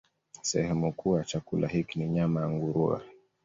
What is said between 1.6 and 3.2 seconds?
hiki ni nyama ya nguruwe.